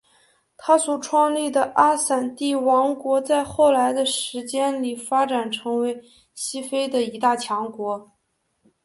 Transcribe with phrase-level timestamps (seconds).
[0.57, 8.11] 他所创立的阿散蒂王国在后来的时间里发展成为西非的一大强国。